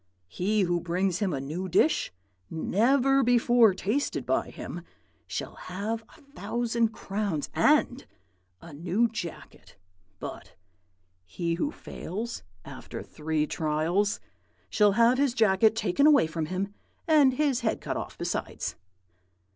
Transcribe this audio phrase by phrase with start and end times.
[0.29, 2.11] He who brings him a new dish,
[2.49, 4.81] never before tasted by him,
[5.27, 8.07] shall have a thousand crowns and
[8.63, 9.75] a new jacket;
[10.19, 10.55] but
[11.23, 14.19] he who fails, after three trials,
[14.71, 16.73] shall have his jacket taken away from him,
[17.07, 18.75] and his head cut off besides.'